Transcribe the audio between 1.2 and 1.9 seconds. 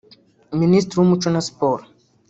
na Siporo